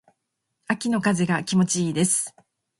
[0.65, 2.33] 秋の風が気持ち良いです。